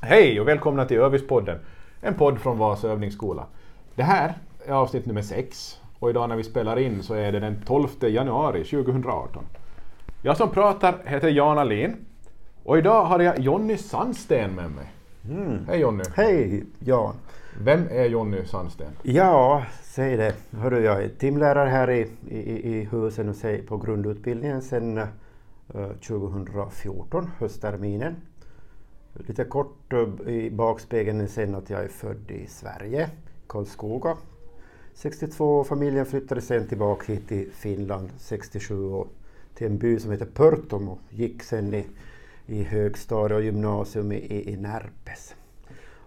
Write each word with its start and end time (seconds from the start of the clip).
Hej 0.00 0.40
och 0.40 0.48
välkomna 0.48 0.84
till 0.84 0.96
Övispodden, 0.96 1.58
en 2.00 2.14
podd 2.14 2.38
från 2.38 2.58
Vasa 2.58 2.88
övningsskola. 2.88 3.46
Det 3.94 4.02
här 4.02 4.34
är 4.66 4.72
avsnitt 4.72 5.06
nummer 5.06 5.22
6 5.22 5.80
och 5.98 6.10
idag 6.10 6.28
när 6.28 6.36
vi 6.36 6.44
spelar 6.44 6.78
in 6.78 7.02
så 7.02 7.14
är 7.14 7.32
det 7.32 7.40
den 7.40 7.62
12 7.66 7.88
januari 8.00 8.64
2018. 8.64 9.44
Jag 10.22 10.36
som 10.36 10.50
pratar 10.50 10.94
heter 11.04 11.28
Jan 11.28 11.58
Alin 11.58 11.96
och 12.64 12.78
idag 12.78 13.04
har 13.04 13.20
jag 13.20 13.38
Jonny 13.38 13.76
Sandsten 13.76 14.54
med 14.54 14.70
mig. 14.70 14.92
Mm. 15.30 15.66
Hej 15.66 15.80
Jonny! 15.80 16.04
Hej 16.16 16.64
Jan! 16.78 17.14
Vem 17.60 17.88
är 17.90 18.04
Jonny 18.04 18.44
Sandsten? 18.44 18.90
Ja, 19.02 19.64
säg 19.82 20.16
det. 20.16 20.34
Hörru, 20.50 20.84
jag 20.84 21.02
är 21.02 21.08
timlärare 21.08 21.68
här 21.68 21.90
i, 21.90 22.10
i, 22.28 22.76
i 22.76 22.88
husen 22.90 23.28
och 23.28 23.68
på 23.68 23.76
grundutbildningen 23.76 24.62
sedan 24.62 24.98
uh, 24.98 25.88
2014, 26.06 27.30
höstterminen. 27.38 28.16
Lite 29.26 29.44
kort 29.44 29.92
uh, 29.92 30.28
i 30.28 30.50
bakspegeln 30.50 31.28
sen 31.28 31.54
att 31.54 31.70
jag 31.70 31.84
är 31.84 31.88
född 31.88 32.30
i 32.30 32.46
Sverige, 32.46 33.10
Karlskoga. 33.46 34.16
62 34.94 35.64
familjen 35.64 36.06
flyttade 36.06 36.40
sen 36.40 36.68
tillbaka 36.68 37.12
hit 37.12 37.28
till 37.28 37.50
Finland 37.52 38.10
67 38.18 38.84
och 38.84 39.08
till 39.54 39.66
en 39.66 39.78
by 39.78 39.98
som 39.98 40.10
heter 40.10 40.26
Pörtom 40.26 40.88
och 40.88 40.98
gick 41.10 41.42
sen 41.42 41.74
i, 41.74 41.86
i 42.46 42.62
högstadie 42.62 43.36
och 43.36 43.42
gymnasium 43.42 44.12
i, 44.12 44.52
i 44.52 44.56
Närpes. 44.56 45.34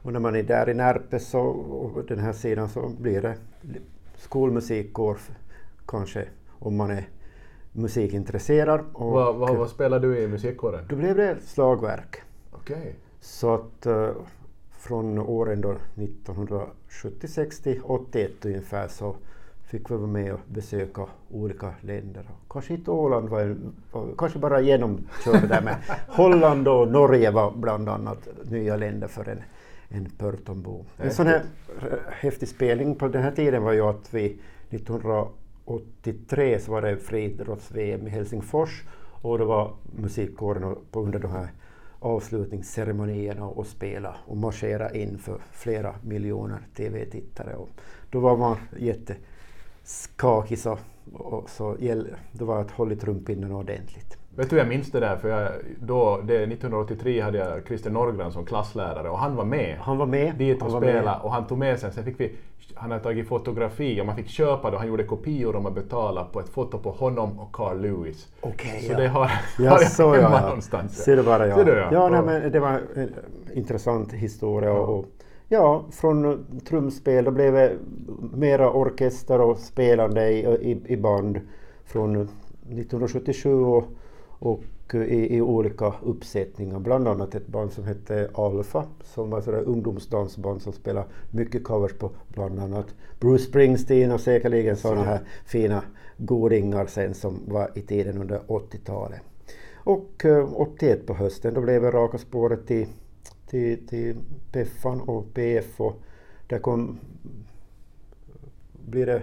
Och 0.03 0.13
när 0.13 0.19
man 0.19 0.35
är 0.35 0.43
där 0.43 0.69
i 0.69 0.73
Närpes 0.73 1.27
så, 1.27 1.39
och 1.39 2.05
den 2.05 2.19
här 2.19 2.33
sidan 2.33 2.69
så 2.69 2.89
blir 2.99 3.21
det 3.21 3.35
skolmusikkår 4.17 5.17
kanske 5.87 6.25
om 6.59 6.75
man 6.75 6.91
är 6.91 7.07
musikintresserad. 7.71 8.81
Och 8.93 9.11
vad, 9.11 9.35
vad, 9.35 9.55
vad 9.55 9.69
spelar 9.69 9.99
du 9.99 10.19
i 10.19 10.27
musikkåren? 10.27 10.85
Då 10.89 10.95
blev 10.95 11.15
det 11.15 11.37
slagverk. 11.45 12.21
Okay. 12.61 12.91
Så 13.19 13.53
att 13.53 13.87
uh, 13.87 14.09
från 14.71 15.19
åren 15.19 15.61
då 15.61 15.71
1976 15.71 17.59
till 17.59 17.81
81 17.83 18.45
ungefär 18.45 18.87
så 18.87 19.15
fick 19.63 19.91
vi 19.91 19.95
vara 19.95 20.07
med 20.07 20.33
och 20.33 20.39
besöka 20.47 21.05
olika 21.31 21.73
länder. 21.81 22.25
Kanske 22.49 22.73
inte 22.73 22.91
Åland 22.91 23.29
var 23.29 23.41
en, 23.41 23.73
kanske 24.17 24.39
bara 24.39 24.61
genomkörde 24.61 25.47
där 25.47 25.61
men 25.61 25.75
Holland 26.07 26.67
och 26.67 26.87
Norge 26.87 27.31
var 27.31 27.51
bland 27.51 27.89
annat 27.89 28.27
nya 28.43 28.75
länder 28.75 29.07
för 29.07 29.29
en, 29.29 29.43
en 29.89 30.09
Pörtonbo. 30.17 30.85
En 30.97 31.11
sån 31.11 31.27
här 31.27 31.43
häftig 32.09 32.49
spelning 32.49 32.95
på 32.95 33.07
den 33.07 33.23
här 33.23 33.31
tiden 33.31 33.63
var 33.63 33.73
ju 33.73 33.81
att 33.81 34.13
vi 34.13 34.39
1983 34.69 36.59
så 36.59 36.71
var 36.71 36.81
det 36.81 36.97
friidrotts-VM 36.97 38.07
i 38.07 38.09
Helsingfors 38.09 38.83
och 39.21 39.37
det 39.37 39.45
var 39.45 39.73
musikkåren 39.95 40.75
på 40.91 41.01
under 41.01 41.19
de 41.19 41.31
här 41.31 41.47
avslutningsceremonierna 42.01 43.45
och 43.45 43.67
spela 43.67 44.15
och 44.27 44.37
marschera 44.37 44.95
in 44.95 45.17
för 45.17 45.41
flera 45.51 45.95
miljoner 46.03 46.59
TV-tittare. 46.75 47.55
Och 47.55 47.69
då 48.09 48.19
var 48.19 48.37
man 48.37 48.57
jätteskakig 48.79 50.59
så, 50.59 50.77
och 51.13 51.49
så 51.49 51.77
då 52.31 52.45
var 52.45 52.61
att 52.61 52.71
hålla 52.71 52.93
i 52.93 52.95
trumpinnen 52.95 53.51
ordentligt. 53.51 54.20
Vet 54.35 54.49
du, 54.49 54.57
jag 54.57 54.67
minns 54.67 54.91
det 54.91 54.99
där, 54.99 55.17
för 55.17 55.29
jag, 55.29 55.51
då, 55.79 56.21
det, 56.23 56.35
1983 56.35 57.21
hade 57.21 57.37
jag 57.37 57.67
Christer 57.67 57.89
Norgran 57.89 58.31
som 58.31 58.45
klasslärare 58.45 59.09
och 59.09 59.19
han 59.19 59.35
var 59.35 59.45
med. 59.45 59.77
Han 59.79 59.97
var 59.97 60.05
med. 60.05 60.35
Dit 60.35 60.61
och 60.61 60.71
spela 60.71 61.19
och 61.19 61.31
han 61.31 61.47
tog 61.47 61.57
med 61.57 61.79
sig, 61.79 61.91
sen 61.91 62.03
fick 62.03 62.19
vi, 62.19 62.35
han 62.75 62.91
hade 62.91 63.03
tagit 63.03 63.27
fotografi 63.27 64.01
och 64.01 64.05
man 64.05 64.15
fick 64.15 64.27
köpa 64.27 64.71
det 64.71 64.77
han 64.77 64.87
gjorde 64.87 65.03
kopior 65.03 65.55
och 65.55 65.63
man 65.63 65.73
betalade 65.73 66.27
på 66.31 66.39
ett 66.39 66.49
foto 66.49 66.79
på 66.79 66.91
honom 66.91 67.39
och 67.39 67.51
Carl 67.51 67.81
Lewis. 67.81 68.27
Okay, 68.41 68.81
så 68.81 68.91
ja. 68.91 68.97
det 68.97 69.07
har, 69.07 69.31
ja, 69.59 69.69
har 69.69 69.81
jag 69.81 69.91
så 69.91 70.13
hemma 70.13 70.39
ja. 70.41 70.41
någonstans. 70.41 71.03
Ser 71.03 71.17
du 71.17 71.23
bara 71.23 71.47
ja. 71.47 71.55
Ser 71.55 71.65
du, 71.65 71.71
ja. 71.71 71.89
ja 71.91 72.09
nej, 72.09 72.21
men 72.21 72.51
det 72.51 72.59
var 72.59 72.81
en 72.95 73.09
intressant 73.53 74.13
historia. 74.13 74.71
Och, 74.71 74.99
och, 74.99 75.05
ja, 75.47 75.85
från 75.91 76.45
trumspel 76.69 77.25
då 77.25 77.31
blev 77.31 77.53
det 77.53 77.73
mera 78.33 78.71
orkester 78.71 79.41
och 79.41 79.57
spelande 79.57 80.29
i, 80.29 80.39
i, 80.71 80.81
i 80.85 80.97
band 80.97 81.39
från 81.85 82.15
1977 82.15 83.53
och 83.53 83.83
och 84.41 84.63
i, 84.93 85.35
i, 85.35 85.41
olika 85.41 85.93
uppsättningar. 86.03 86.79
Bland 86.79 87.07
annat 87.07 87.35
ett 87.35 87.47
band 87.47 87.71
som 87.71 87.83
hette 87.83 88.29
Alfa 88.33 88.85
som 89.03 89.29
var 89.29 89.39
ett 89.39 89.67
ungdomsdansband 89.67 90.61
som 90.61 90.73
spelade 90.73 91.07
mycket 91.31 91.63
covers 91.63 91.93
på 91.93 92.11
bland 92.27 92.59
annat 92.59 92.85
Bruce 93.19 93.43
Springsteen 93.43 94.11
och 94.11 94.21
säkerligen 94.21 94.77
sådana 94.77 95.03
här 95.03 95.19
fina 95.45 95.83
godingar 96.17 96.85
sen 96.85 97.13
som 97.13 97.39
var 97.47 97.71
i 97.75 97.81
tiden 97.81 98.17
under 98.17 98.39
80-talet. 98.39 99.21
Och 99.75 100.25
eh, 100.25 100.61
81 100.61 101.05
på 101.05 101.13
hösten 101.13 101.53
då 101.53 101.61
blev 101.61 101.81
det 101.81 101.91
raka 101.91 102.17
spåret 102.17 102.67
till, 102.67 102.87
till, 103.47 103.87
till 103.87 104.15
Peffan 104.51 105.01
och 105.01 105.33
PF 105.33 105.81
och 105.81 105.93
där 106.47 106.59
kom 106.59 106.99
blir 108.85 109.05
det 109.05 109.21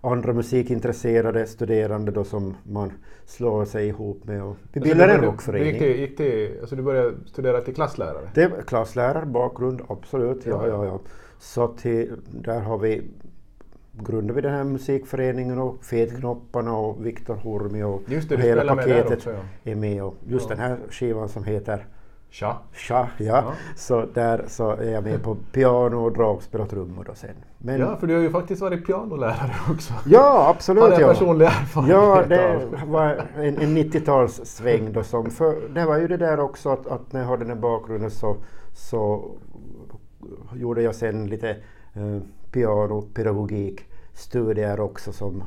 andra 0.00 0.32
musikintresserade 0.32 1.46
studerande 1.46 2.12
då 2.12 2.24
som 2.24 2.56
man 2.62 2.92
slår 3.26 3.64
sig 3.64 3.88
ihop 3.88 4.24
med 4.24 4.42
och 4.42 4.56
vi 4.72 4.80
bildar 4.80 5.08
en 5.08 5.20
rockförening. 5.20 5.64
Du, 5.64 5.70
gick 5.70 5.78
till, 5.78 6.00
gick 6.00 6.16
till, 6.16 6.60
alltså 6.60 6.76
du 6.76 6.82
började 6.82 7.14
studera 7.26 7.60
till 7.60 7.74
klasslärare? 7.74 8.30
Det 8.34 8.42
är 8.42 8.62
klasslärarbakgrund, 8.66 9.82
absolut. 9.88 10.46
Ja, 10.46 10.66
ja, 10.66 10.84
ja. 10.84 11.00
Så 11.38 11.68
till, 11.68 12.12
där 12.30 12.60
har 12.60 12.78
vi 12.78 13.02
grundade 13.92 14.32
vi 14.32 14.40
den 14.40 14.52
här 14.52 14.64
musikföreningen 14.64 15.58
och 15.58 15.84
Fetknopparna 15.84 16.76
och 16.76 17.06
Viktor 17.06 17.34
Hurmi 17.34 17.82
och, 17.82 18.02
just 18.06 18.28
det, 18.28 18.34
och 18.34 18.40
hela 18.40 18.74
med 18.74 18.84
paketet 18.84 19.12
också, 19.12 19.30
ja. 19.30 19.70
är 19.70 19.74
med. 19.74 20.04
Och 20.04 20.16
just 20.26 20.50
ja. 20.50 20.56
den 20.56 20.64
här 20.64 20.78
skivan 20.90 21.28
som 21.28 21.44
heter 21.44 21.86
Tja. 22.30 22.56
Tja, 22.72 23.08
ja. 23.18 23.24
ja. 23.26 23.52
Så 23.76 24.06
där 24.14 24.44
så 24.48 24.70
är 24.70 24.90
jag 24.90 25.04
med 25.04 25.22
på 25.22 25.36
piano 25.52 26.04
och 26.04 26.12
dragspel 26.12 26.60
och 26.60 26.70
trummor 26.70 27.04
då 27.04 27.14
sen. 27.14 27.34
Men, 27.58 27.80
ja, 27.80 27.96
för 27.96 28.06
du 28.06 28.14
har 28.14 28.20
ju 28.20 28.30
faktiskt 28.30 28.62
varit 28.62 28.86
pianolärare 28.86 29.52
också. 29.70 29.94
Ja, 30.06 30.48
absolut. 30.48 30.82
Har 30.82 30.90
jag 30.90 31.00
ja. 31.00 31.08
personlig 31.08 31.46
erfarenhet 31.46 31.96
Ja, 31.96 32.24
det 32.28 32.68
var 32.86 33.26
en, 33.36 33.58
en 33.58 33.78
90-talssväng 33.78 34.92
då 34.92 35.02
som, 35.02 35.30
för 35.30 35.68
det 35.68 35.86
var 35.86 35.98
ju 35.98 36.08
det 36.08 36.16
där 36.16 36.40
också 36.40 36.68
att, 36.68 36.86
att 36.86 37.12
när 37.12 37.20
jag 37.20 37.26
hade 37.26 37.44
den 37.44 37.54
här 37.54 37.62
bakgrunden 37.62 38.10
så, 38.10 38.36
så 38.72 39.30
gjorde 40.54 40.82
jag 40.82 40.94
sen 40.94 41.26
lite 41.26 41.50
eh, 41.94 42.18
pianopedagogik 42.50 43.84
studier 44.12 44.80
också 44.80 45.12
som 45.12 45.44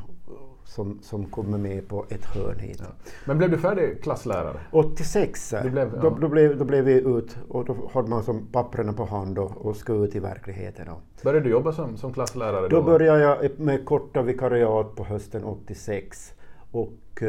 som, 0.65 0.99
som 1.01 1.25
kommer 1.25 1.57
med 1.57 1.87
på 1.87 2.05
ett 2.09 2.25
hörn 2.25 2.59
hit. 2.59 2.77
Ja. 2.79 2.85
Men 3.25 3.37
blev 3.37 3.51
du 3.51 3.57
färdig 3.57 4.03
klasslärare? 4.03 4.59
86. 4.71 5.53
Blev, 5.63 5.91
ja. 5.95 6.01
då, 6.01 6.09
då, 6.09 6.27
blev, 6.27 6.57
då 6.57 6.65
blev 6.65 6.85
vi 6.85 6.93
ut 6.93 7.37
och 7.49 7.65
då 7.65 7.89
hade 7.93 8.09
man 8.09 8.23
som 8.23 8.47
papperna 8.51 8.93
på 8.93 9.05
hand 9.05 9.39
och, 9.39 9.65
och 9.65 9.75
ska 9.75 9.93
ut 9.93 10.15
i 10.15 10.19
verkligheten. 10.19 10.87
Började 11.23 11.45
du 11.45 11.49
jobba 11.49 11.73
som, 11.73 11.97
som 11.97 12.13
klasslärare? 12.13 12.67
Då, 12.67 12.77
då 12.77 12.83
började 12.83 13.19
jag 13.19 13.59
med 13.59 13.85
korta 13.85 14.21
vikariat 14.21 14.95
på 14.95 15.03
hösten 15.03 15.43
86 15.43 16.33
och 16.71 17.23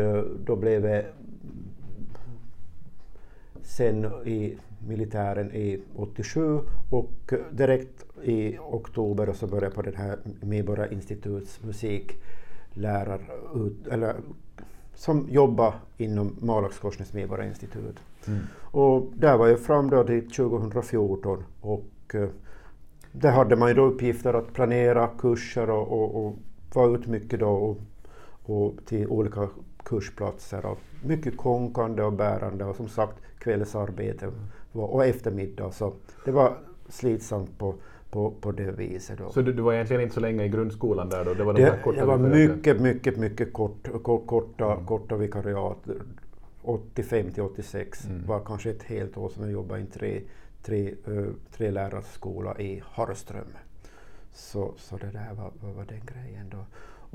då 0.44 0.56
blev 0.56 0.82
det 0.82 1.06
sen 3.62 4.04
i 4.24 4.58
militären 4.88 5.52
i 5.52 5.80
87 5.96 6.60
och 6.90 7.32
direkt 7.50 8.04
i 8.22 8.58
oktober 8.58 9.32
så 9.32 9.46
började 9.46 9.66
jag 9.66 9.74
på 9.74 9.82
den 9.82 9.96
här 9.96 10.18
Medborgarinstituts 10.40 11.62
musik 11.62 12.12
lärare 12.74 13.20
eller, 13.90 14.14
som 14.94 15.28
jobbar 15.30 15.74
inom 15.96 16.36
Malakskorsnäs 16.40 17.12
medborgarinstitut. 17.12 17.96
Mm. 18.26 18.40
Och 18.70 19.12
där 19.14 19.36
var 19.36 19.48
jag 19.48 19.60
fram 19.60 19.90
då 19.90 20.04
till 20.04 20.30
2014 20.30 21.44
och 21.60 22.14
eh, 22.14 22.28
där 23.12 23.30
hade 23.30 23.56
man 23.56 23.68
ju 23.68 23.74
då 23.74 23.84
uppgifter 23.84 24.34
att 24.34 24.52
planera 24.52 25.08
kurser 25.18 25.70
och, 25.70 25.92
och, 25.92 26.26
och 26.26 26.36
vara 26.74 26.96
ut 26.96 27.06
mycket 27.06 27.40
då 27.40 27.48
och, 27.48 27.78
och 28.42 28.74
till 28.86 29.06
olika 29.06 29.48
kursplatser. 29.84 30.66
Och 30.66 30.78
mycket 31.04 31.36
konkande 31.36 32.02
och 32.02 32.12
bärande 32.12 32.64
och 32.64 32.76
som 32.76 32.88
sagt 32.88 33.14
kvällsarbete 33.38 34.30
och 34.72 35.04
eftermiddag. 35.04 35.70
Så 35.70 35.92
det 36.24 36.30
var 36.30 36.56
slitsamt 36.88 37.58
på 37.58 37.74
på, 38.14 38.30
på 38.40 38.52
det 38.52 38.70
viset. 38.70 39.18
Då. 39.18 39.30
Så 39.30 39.42
du, 39.42 39.52
du, 39.52 39.62
var 39.62 39.72
egentligen 39.72 40.02
inte 40.02 40.14
så 40.14 40.20
länge 40.20 40.44
i 40.44 40.48
grundskolan 40.48 41.08
där 41.08 41.24
då? 41.24 41.34
Det 41.34 41.44
var, 41.44 41.54
de 41.54 41.62
det, 41.62 41.78
det 41.94 42.04
var 42.04 42.18
mycket, 42.18 42.80
mycket, 42.80 43.16
mycket 43.16 43.52
kort, 43.52 44.02
kort, 44.02 44.26
korta, 44.26 44.72
mm. 44.72 44.86
korta 44.86 45.16
vikariat. 45.16 45.78
85 46.62 47.30
till 47.30 47.42
86 47.42 48.04
mm. 48.04 48.26
var 48.26 48.40
kanske 48.40 48.70
ett 48.70 48.82
helt 48.82 49.16
år 49.16 49.28
som 49.28 49.42
jag 49.42 49.52
jobbade 49.52 49.80
i 49.80 49.82
en 49.82 49.90
tre, 49.90 50.20
tre, 50.62 50.94
uh, 51.08 51.28
tre 51.56 51.70
lärarskola 51.70 52.58
i 52.58 52.82
Harström. 52.86 53.44
Så, 54.32 54.74
så 54.76 54.96
det 54.96 55.10
där 55.12 55.34
var, 55.34 55.50
var, 55.60 55.72
var 55.72 55.84
den 55.84 56.00
grejen 56.06 56.50
då. 56.50 56.64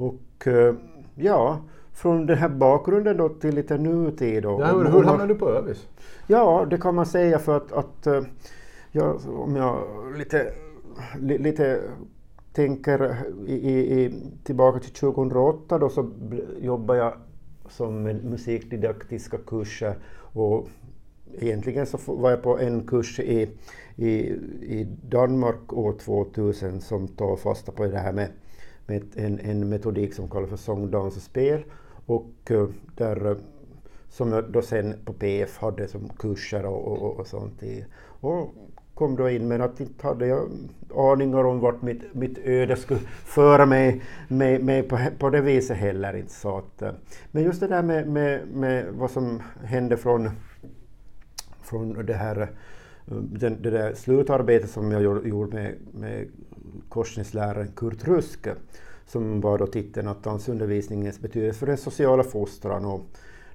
Och 0.04 0.48
uh, 0.48 0.74
ja, 1.16 1.62
från 1.94 2.26
den 2.26 2.38
här 2.38 2.50
bakgrunden 2.50 3.18
då 3.18 3.30
till 3.30 3.56
lite 3.56 3.78
nutid. 3.78 4.44
Då, 4.44 4.60
ja, 4.62 4.66
hur, 4.66 4.86
hur 4.86 5.04
hamnade 5.04 5.34
du 5.34 5.40
på 5.40 5.50
ÖVIS? 5.50 5.88
Ja, 6.28 6.68
det 6.70 6.78
kan 6.78 6.96
man 6.96 7.06
säga 7.06 7.40
för 7.40 7.58
att, 7.58 7.72
att 7.72 8.08
uh, 8.08 8.24
om 9.28 9.56
jag 9.56 9.84
lite 10.18 10.54
lite 11.20 11.82
tänker 12.54 13.16
i, 13.48 13.54
i, 13.54 14.22
tillbaka 14.44 14.80
till 14.80 14.92
2008 14.92 15.78
då 15.78 15.90
så 15.90 16.12
jobbade 16.60 17.00
jag 17.00 17.14
som 17.70 18.04
musikdidaktiska 18.04 19.38
kurser 19.38 19.96
och 20.34 20.68
egentligen 21.38 21.86
så 21.86 21.98
var 22.06 22.30
jag 22.30 22.44
på 22.44 22.60
en 22.60 22.88
kurs 22.88 23.20
i, 23.20 23.50
i, 23.96 24.10
i 24.62 24.88
Danmark 25.10 25.74
år 25.74 25.94
2000 25.94 26.82
som 26.82 27.08
tar 27.08 27.36
fasta 27.36 27.72
på 27.72 27.86
det 27.86 27.98
här 27.98 28.14
med, 28.14 28.30
med 28.86 29.04
en, 29.16 29.40
en 29.40 29.70
metodik 29.70 30.14
som 30.14 30.30
kallas 30.30 30.50
för 30.50 30.58
sång, 30.58 30.92
dans 30.92 31.16
och 31.16 31.22
spel. 31.22 31.64
Och 32.06 32.52
eh, 32.52 32.68
där, 32.98 33.32
eh, 33.32 33.38
som 34.10 34.32
jag 34.32 34.52
då 34.52 34.62
sen 34.62 34.94
på 35.06 35.14
PF 35.14 35.58
hade 35.58 35.88
som 35.88 36.10
kurser 36.10 36.66
och, 36.66 36.88
och, 36.88 37.20
och 37.20 37.28
sånt. 37.28 37.64
I, 37.64 37.86
och 38.22 38.54
kom 39.00 39.16
då 39.16 39.30
in 39.30 39.48
men 39.48 39.62
att 39.62 39.80
inte 39.80 40.08
hade 40.08 40.28
jag 40.28 40.50
aningar 40.96 41.44
om 41.44 41.60
vart 41.60 41.82
mitt, 41.82 42.14
mitt 42.14 42.38
öde 42.38 42.76
skulle 42.76 43.00
föra 43.26 43.66
mig, 43.66 44.02
mig, 44.28 44.60
mig 44.64 44.84
på, 44.84 45.00
på 45.20 45.30
det 45.30 45.42
viset 45.42 45.78
heller. 45.78 46.16
Inte 46.16 46.34
så 46.34 46.58
att, 46.58 46.82
eh. 46.82 46.92
men 47.32 47.44
just 47.44 47.60
det 47.60 47.68
där 47.68 47.84
med, 47.84 48.08
med, 48.08 48.48
med 48.48 48.86
vad 48.94 49.12
som 49.12 49.42
hände 49.64 49.98
från, 49.98 50.30
från 51.62 52.06
det 52.06 52.14
här 52.14 52.42
eh, 52.42 52.48
den, 53.16 53.62
det 53.62 53.70
där 53.70 53.94
slutarbetet 53.94 54.70
som 54.70 54.92
jag 54.92 55.28
gjorde 55.28 55.54
med, 55.54 55.76
med 55.92 56.28
korsningsläraren 56.90 57.72
Kurt 57.76 58.08
Rusk, 58.08 58.48
som 59.06 59.42
var 59.42 59.58
då 59.58 59.68
titeln 59.68 60.08
att 60.08 60.24
dansundervisningens 60.24 61.20
betydelse 61.20 61.60
för 61.60 61.68
den 61.68 61.78
sociala 61.78 62.24
fostran. 62.24 62.86
Och 62.86 63.02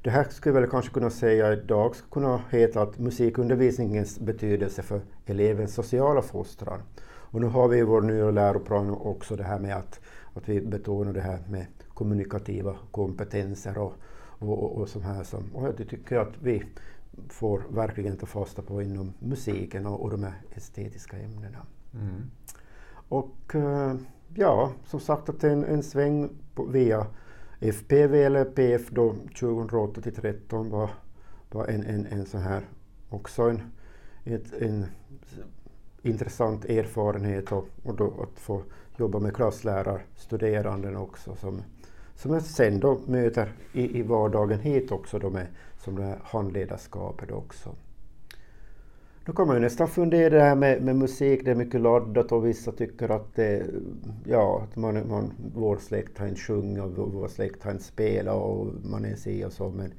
det 0.04 0.10
här 0.10 0.24
skulle 0.30 0.60
väl 0.60 0.70
kanske 0.70 0.92
kunna 0.92 1.10
säga 1.10 1.52
idag 1.52 1.96
skulle 1.96 2.10
kunna 2.10 2.40
heta 2.50 2.82
att 2.82 2.98
musikundervisningens 2.98 4.20
betydelse 4.20 4.82
för 4.82 5.00
elevens 5.26 5.74
sociala 5.74 6.22
fostran. 6.22 6.80
Och 7.06 7.40
nu 7.40 7.46
har 7.46 7.68
vi 7.68 7.78
i 7.78 7.82
vår 7.82 8.00
nya 8.00 8.30
läroplan 8.30 8.90
också 8.90 9.36
det 9.36 9.44
här 9.44 9.58
med 9.58 9.76
att, 9.76 10.00
att 10.34 10.48
vi 10.48 10.60
betonar 10.60 11.12
det 11.12 11.20
här 11.20 11.38
med 11.48 11.66
kommunikativa 11.88 12.76
kompetenser 12.90 13.78
och, 13.78 13.92
och, 14.38 14.78
och, 14.78 14.88
och 14.96 15.02
här 15.02 15.24
som, 15.24 15.54
och 15.54 15.66
jag 15.66 15.88
tycker 15.88 16.18
att 16.18 16.32
vi 16.42 16.64
får 17.28 17.62
verkligen 17.70 18.16
ta 18.16 18.26
fasta 18.26 18.62
på 18.62 18.82
inom 18.82 19.12
musiken 19.18 19.86
och, 19.86 20.00
och 20.00 20.10
de 20.10 20.22
här 20.22 20.34
estetiska 20.54 21.16
ämnena. 21.16 21.66
Mm. 21.94 22.30
Och 23.08 23.54
eh, 23.54 23.94
ja, 24.34 24.72
som 24.86 25.00
sagt 25.00 25.28
att 25.28 25.44
en, 25.44 25.64
en 25.64 25.82
sväng 25.82 26.30
på, 26.54 26.64
via 26.64 27.06
FPV 27.72 28.14
eller 28.14 28.44
PF 28.44 28.90
då 28.90 29.14
2008 29.38 30.00
till 30.00 30.14
2013 30.14 30.70
var, 30.70 30.90
var 31.50 31.66
en, 31.66 31.82
en, 31.82 32.06
en 32.06 32.26
sån 32.26 32.40
här 32.40 32.62
också 33.08 33.42
en, 33.42 33.62
ett, 34.24 34.52
en 34.52 34.86
intressant 36.02 36.64
erfarenhet 36.64 37.52
och, 37.52 37.66
och 37.82 37.96
då 37.96 38.06
att 38.06 38.40
få 38.40 38.62
jobba 38.96 39.18
med 39.18 39.34
klasslärarstuderanden 39.34 40.96
också 40.96 41.34
som, 41.34 41.62
som 42.14 42.32
jag 42.32 42.42
sen 42.42 42.80
då 42.80 43.00
möter 43.06 43.52
i, 43.72 43.98
i 43.98 44.02
vardagen 44.02 44.60
hit 44.60 44.92
också 44.92 45.18
då 45.18 45.30
med 45.30 45.46
som 45.78 45.96
det 45.96 46.02
här 46.02 46.18
handledarskapet 46.24 47.30
också. 47.30 47.74
Då 49.26 49.32
kan 49.32 49.46
man 49.46 49.56
ju 49.56 49.62
nästan 49.62 49.88
fundera 49.88 50.34
det 50.34 50.42
här 50.42 50.54
med, 50.54 50.82
med 50.82 50.96
musik, 50.96 51.44
det 51.44 51.50
är 51.50 51.54
mycket 51.54 51.80
laddat 51.80 52.32
och 52.32 52.46
vissa 52.46 52.72
tycker 52.72 53.08
att 53.08 53.34
det, 53.34 53.66
ja, 54.24 54.62
att 54.62 54.76
man, 54.76 55.08
man, 55.08 55.32
vår 55.54 55.76
släkt 55.76 56.18
har 56.18 56.26
inte 56.26 56.40
sjungit 56.40 56.82
och 56.82 57.12
vår 57.12 57.28
släkt 57.28 57.64
har 57.64 57.70
inte 57.70 57.84
spelat 57.84 58.34
och 58.34 58.66
man 58.84 59.04
är 59.04 59.16
si 59.16 59.44
och 59.44 59.52
så. 59.52 59.68
Men 59.68 59.92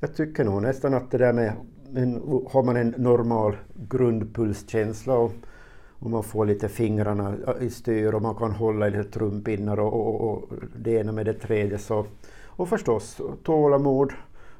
jag 0.00 0.14
tycker 0.16 0.44
nog 0.44 0.62
nästan 0.62 0.94
att 0.94 1.10
det 1.10 1.18
där 1.18 1.32
med, 1.32 1.52
men, 1.90 2.22
har 2.50 2.62
man 2.62 2.76
en 2.76 2.94
normal 2.96 3.56
grundpulskänsla 3.74 5.14
och, 5.14 5.32
och 5.88 6.10
man 6.10 6.22
får 6.22 6.46
lite 6.46 6.68
fingrarna 6.68 7.34
i 7.60 7.70
styr 7.70 8.12
och 8.14 8.22
man 8.22 8.34
kan 8.34 8.52
hålla 8.52 8.88
i 8.88 8.90
lite 8.90 9.10
trumpinnar 9.10 9.80
och, 9.80 9.94
och, 9.94 10.30
och 10.30 10.52
det 10.76 10.90
ena 10.90 11.12
med 11.12 11.26
det 11.26 11.34
tredje 11.34 11.78
så, 11.78 12.06
och 12.46 12.68
förstås 12.68 13.20
tålamod 13.42 14.12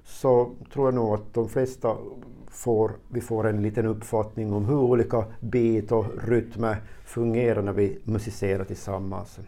så 0.05 0.51
tror 0.73 0.87
jag 0.87 0.95
nog 0.95 1.15
att 1.15 1.35
de 1.35 1.49
flesta 1.49 1.97
får, 2.53 2.93
vi 3.09 3.21
får 3.21 3.47
en 3.47 3.63
liten 3.63 3.87
uppfattning 3.87 4.53
om 4.53 4.65
hur 4.65 4.77
olika 4.77 5.25
bit 5.41 5.93
och 5.93 6.07
rytmer 6.25 6.77
fungerar 7.05 7.63
när 7.63 7.73
vi 7.73 7.99
musicerar 8.05 8.65
tillsammans. 8.65 9.39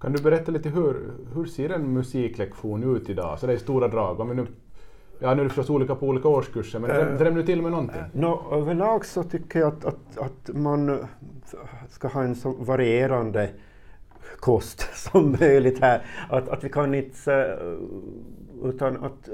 Kan 0.00 0.12
du 0.12 0.22
berätta 0.22 0.52
lite 0.52 0.68
hur, 0.68 1.10
hur 1.34 1.44
ser 1.44 1.70
en 1.70 1.92
musiklektion 1.92 2.96
ut 2.96 3.10
idag? 3.10 3.38
Så 3.38 3.46
det 3.46 3.52
är 3.52 3.56
stora 3.56 3.88
drag. 3.88 4.20
Om 4.20 4.28
vi 4.28 4.34
nu, 4.34 4.46
ja, 5.18 5.34
nu 5.34 5.40
är 5.40 5.44
det 5.44 5.50
förstås 5.50 5.70
olika 5.70 5.94
på 5.94 6.06
olika 6.06 6.28
årskurser, 6.28 6.78
men 6.78 7.18
dräm 7.18 7.34
nu 7.34 7.42
till 7.42 7.62
med 7.62 7.70
någonting. 7.70 8.00
Äh, 8.00 8.20
no, 8.20 8.42
överlag 8.52 9.04
så 9.04 9.22
tycker 9.22 9.60
jag 9.60 9.68
att, 9.68 9.84
att, 9.84 10.18
att 10.18 10.56
man 10.56 10.98
ska 11.88 12.08
ha 12.08 12.22
en 12.22 12.34
så 12.34 12.52
varierande 12.52 13.50
kost 14.40 14.80
som 14.94 15.36
möjligt 15.40 15.80
här. 15.80 16.02
Att, 16.30 16.48
att 16.48 16.64
vi 16.64 16.68
kan 16.68 16.94
inte... 16.94 17.58
Utan 18.62 19.04
att, 19.04 19.28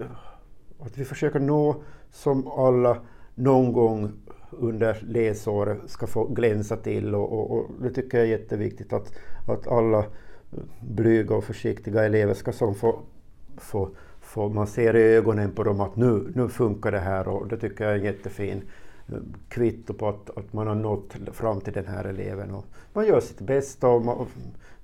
att 0.81 0.99
vi 0.99 1.05
försöker 1.05 1.41
nå 1.41 1.83
som 2.13 2.49
alla 2.49 2.97
någon 3.35 3.73
gång 3.73 4.13
under 4.51 4.99
läsåret 5.03 5.79
ska 5.87 6.07
få 6.07 6.25
glänsa 6.25 6.77
till 6.77 7.15
och, 7.15 7.33
och, 7.33 7.51
och, 7.51 7.71
det 7.83 7.91
tycker 7.91 8.19
jag 8.19 8.27
är 8.27 8.31
jätteviktigt 8.31 8.93
att, 8.93 9.13
att 9.49 9.67
alla 9.67 10.05
blyga 10.81 11.35
och 11.35 11.45
försiktiga 11.45 12.05
elever 12.05 12.35
ska 12.35 12.53
som 12.53 12.75
få, 12.75 13.01
få, 13.57 13.89
få, 14.21 14.49
man 14.49 14.67
ser 14.67 14.97
i 14.97 15.03
ögonen 15.03 15.51
på 15.51 15.65
dem 15.65 15.81
att 15.81 15.97
nu, 15.97 16.33
nu 16.35 16.49
funkar 16.49 16.93
det 16.93 16.99
här 16.99 17.29
och 17.29 17.49
det 17.49 17.57
tycker 17.57 17.85
jag 17.85 17.93
är 17.93 17.99
en 17.99 18.05
jättefin 18.05 18.63
eh, 19.09 19.15
kvitto 19.49 19.95
på 19.95 20.09
att, 20.09 20.39
att 20.39 20.53
man 20.53 20.67
har 20.67 20.75
nått 20.75 21.17
fram 21.33 21.61
till 21.61 21.73
den 21.73 21.87
här 21.87 22.05
eleven. 22.05 22.51
Och 22.51 22.65
man 22.93 23.07
gör 23.07 23.21
sitt 23.21 23.41
bästa 23.41 23.89
och 23.89 24.05
man, 24.05 24.27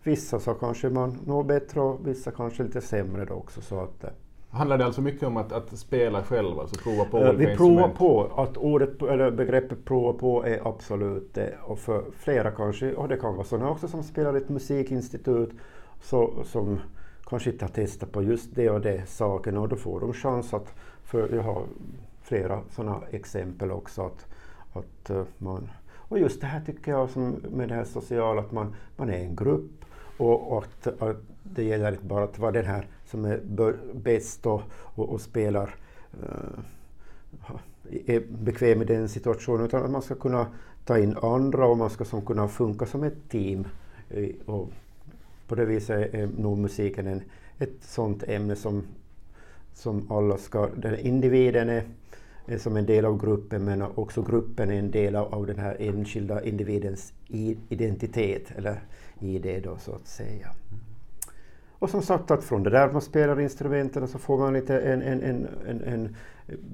vissa 0.02 0.40
så 0.40 0.54
kanske 0.54 0.90
man 0.90 1.18
når 1.26 1.44
bättre 1.44 1.80
och 1.80 2.08
vissa 2.08 2.30
kanske 2.30 2.62
lite 2.62 2.80
sämre 2.80 3.24
då 3.24 3.34
också. 3.34 3.60
Så 3.60 3.80
att, 3.80 4.04
eh, 4.04 4.10
Handlar 4.50 4.78
det 4.78 4.84
alltså 4.84 5.00
mycket 5.00 5.22
om 5.22 5.36
att, 5.36 5.52
att 5.52 5.78
spela 5.78 6.22
själv, 6.22 6.60
alltså 6.60 6.76
prova 6.82 7.04
på 7.04 7.18
olika 7.18 7.32
Vi 7.32 7.56
provar 7.56 7.88
på, 7.88 8.32
att 8.36 8.56
ordet, 8.56 9.02
eller 9.02 9.30
begreppet 9.30 9.84
prova 9.84 10.18
på 10.18 10.44
är 10.44 10.68
absolut 10.68 11.34
det. 11.34 11.54
Och 11.64 11.78
för 11.78 12.04
flera 12.16 12.50
kanske, 12.50 12.94
och 12.94 13.08
det 13.08 13.16
kan 13.16 13.34
vara 13.34 13.44
sådana 13.44 13.70
också 13.70 13.88
som 13.88 14.02
spelar 14.02 14.34
i 14.34 14.38
ett 14.38 14.48
musikinstitut, 14.48 15.50
så, 16.02 16.32
som 16.44 16.80
kanske 17.26 17.50
inte 17.50 17.64
har 17.64 17.70
testat 17.70 18.12
på 18.12 18.22
just 18.22 18.54
det 18.54 18.70
och 18.70 18.80
det 18.80 19.08
saken 19.08 19.56
och 19.56 19.68
då 19.68 19.76
får 19.76 20.00
de 20.00 20.12
chans 20.12 20.54
att, 20.54 20.74
för 21.02 21.34
jag 21.34 21.42
har 21.42 21.62
flera 22.22 22.60
sådana 22.70 23.00
exempel 23.10 23.70
också, 23.70 24.02
att, 24.02 24.26
att 24.72 25.10
eh, 25.10 25.22
man, 25.38 25.70
och 25.94 26.18
just 26.18 26.40
det 26.40 26.46
här 26.46 26.60
tycker 26.60 26.90
jag 26.90 27.10
som 27.10 27.36
med 27.50 27.68
det 27.68 27.74
här 27.74 27.84
sociala, 27.84 28.40
att 28.40 28.52
man, 28.52 28.74
man 28.96 29.10
är 29.10 29.18
en 29.18 29.36
grupp 29.36 29.84
och, 30.16 30.52
och 30.52 30.64
att, 30.64 31.02
att 31.02 31.16
det 31.42 31.64
gäller 31.64 31.92
inte 31.92 32.04
bara 32.04 32.24
att 32.24 32.38
vara 32.38 32.52
den 32.52 32.66
här 32.66 32.86
som 33.10 33.24
är 33.24 33.40
bäst 33.94 34.46
och, 34.46 34.62
och, 34.72 35.08
och 35.08 35.20
spelar 35.20 35.74
uh, 36.22 36.58
är 38.06 38.20
bekväm 38.20 38.82
i 38.82 38.84
den 38.84 39.08
situationen, 39.08 39.66
utan 39.66 39.84
att 39.84 39.90
man 39.90 40.02
ska 40.02 40.14
kunna 40.14 40.46
ta 40.84 40.98
in 40.98 41.16
andra 41.22 41.66
och 41.66 41.78
man 41.78 41.90
ska 41.90 42.04
som 42.04 42.26
kunna 42.26 42.48
funka 42.48 42.86
som 42.86 43.02
ett 43.02 43.28
team. 43.28 43.66
Eh, 44.10 44.28
och 44.46 44.70
på 45.46 45.54
det 45.54 45.64
viset 45.64 46.14
är 46.14 46.26
nog 46.38 46.58
musiken 46.58 47.06
en, 47.06 47.22
ett 47.58 47.74
sådant 47.80 48.22
ämne 48.22 48.56
som, 48.56 48.82
som 49.74 50.12
alla 50.12 50.38
ska... 50.38 50.68
Den 50.76 50.98
individen 50.98 51.68
är, 51.68 51.82
är 52.46 52.58
som 52.58 52.76
en 52.76 52.86
del 52.86 53.04
av 53.04 53.20
gruppen 53.20 53.64
men 53.64 53.82
också 53.82 54.22
gruppen 54.22 54.70
är 54.70 54.78
en 54.78 54.90
del 54.90 55.16
av, 55.16 55.34
av 55.34 55.46
den 55.46 55.58
här 55.58 55.76
enskilda 55.80 56.44
individens 56.44 57.12
identitet, 57.68 58.52
eller 58.56 58.80
ID 59.20 59.62
då 59.64 59.76
så 59.76 59.92
att 59.94 60.06
säga. 60.06 60.50
Och 61.78 61.90
som 61.90 62.02
sagt 62.02 62.30
att 62.30 62.44
från 62.44 62.62
det 62.62 62.70
där 62.70 62.92
man 62.92 63.02
spelar 63.02 63.40
instrumenten 63.40 64.08
så 64.08 64.18
får 64.18 64.38
man 64.38 64.52
lite 64.52 64.80
en, 64.80 65.02
en, 65.02 65.22
en, 65.22 65.82
en 65.82 66.16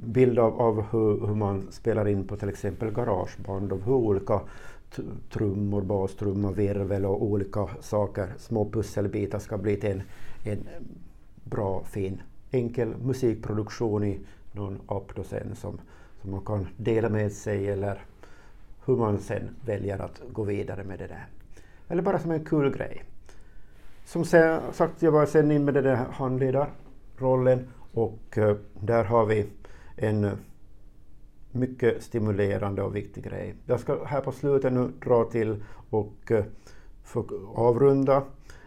bild 0.04 0.38
av, 0.38 0.60
av 0.60 0.84
hur, 0.92 1.26
hur, 1.26 1.34
man 1.34 1.66
spelar 1.70 2.08
in 2.08 2.26
på 2.26 2.36
till 2.36 2.48
exempel 2.48 2.90
garageband, 2.90 3.72
och 3.72 3.80
hur 3.84 3.92
olika 3.92 4.40
trummor, 5.32 5.82
bastrummor, 5.82 6.52
virvel 6.52 7.06
och 7.06 7.22
olika 7.22 7.68
saker, 7.80 8.28
små 8.38 8.70
pusselbitar 8.70 9.38
ska 9.38 9.58
bli 9.58 9.76
till 9.76 9.90
en, 9.90 10.02
en 10.44 10.66
bra, 11.44 11.84
fin, 11.84 12.22
enkel 12.50 12.94
musikproduktion 13.02 14.04
i 14.04 14.20
någon 14.52 14.80
app 14.86 15.14
då 15.16 15.24
sen 15.24 15.56
som, 15.56 15.80
som 16.22 16.30
man 16.30 16.40
kan 16.40 16.66
dela 16.76 17.08
med 17.08 17.32
sig 17.32 17.68
eller 17.68 18.04
hur 18.86 18.96
man 18.96 19.18
sen 19.18 19.48
väljer 19.64 19.98
att 19.98 20.22
gå 20.32 20.42
vidare 20.42 20.84
med 20.84 20.98
det 20.98 21.06
där. 21.06 21.26
Eller 21.88 22.02
bara 22.02 22.18
som 22.18 22.30
en 22.30 22.44
kul 22.44 22.76
grej. 22.76 23.02
Som 24.04 24.24
sagt, 24.24 25.02
jag 25.02 25.12
var 25.12 25.26
sen 25.26 25.50
in 25.50 25.64
med 25.64 25.74
den 25.74 25.84
där 25.84 25.96
handledarrollen 25.96 27.68
och 27.92 28.38
eh, 28.38 28.56
där 28.80 29.04
har 29.04 29.26
vi 29.26 29.46
en 29.96 30.24
eh, 30.24 30.32
mycket 31.52 32.02
stimulerande 32.02 32.82
och 32.82 32.96
viktig 32.96 33.24
grej. 33.24 33.54
Jag 33.66 33.80
ska 33.80 34.04
här 34.04 34.20
på 34.20 34.32
slutet 34.32 34.72
nu 34.72 34.92
dra 35.04 35.24
till 35.24 35.64
och 35.90 36.32
eh, 36.32 36.44
avrunda 37.54 38.22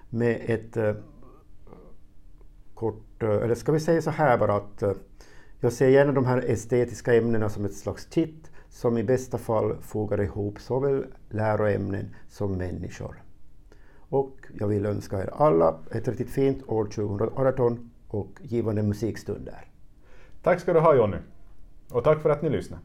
med 0.09 0.41
ett 0.45 0.97
kort, 2.73 3.23
eller 3.23 3.55
ska 3.55 3.71
vi 3.71 3.79
säga 3.79 4.01
så 4.01 4.11
här 4.11 4.37
bara 4.37 4.55
att 4.55 4.83
jag 5.59 5.73
ser 5.73 5.89
gärna 5.89 6.11
de 6.11 6.25
här 6.25 6.37
estetiska 6.37 7.15
ämnena 7.15 7.49
som 7.49 7.65
ett 7.65 7.75
slags 7.75 8.07
kitt 8.13 8.51
som 8.69 8.97
i 8.97 9.03
bästa 9.03 9.37
fall 9.37 9.75
fogar 9.81 10.21
ihop 10.21 10.59
såväl 10.59 11.05
läroämnen 11.29 12.15
som 12.29 12.57
människor. 12.57 13.26
Och 14.09 14.37
jag 14.59 14.67
vill 14.67 14.85
önska 14.85 15.19
er 15.19 15.29
alla 15.33 15.79
ett 15.91 16.07
riktigt 16.07 16.29
fint 16.29 16.63
år 16.67 16.85
2018 16.85 17.91
och 18.07 18.39
givande 18.41 18.83
musikstunder. 18.83 19.65
Tack 20.41 20.59
ska 20.59 20.73
du 20.73 20.79
ha 20.79 20.95
Jonny. 20.95 21.17
Och 21.89 22.03
tack 22.03 22.21
för 22.21 22.29
att 22.29 22.41
ni 22.41 22.49
lyssnade. 22.49 22.81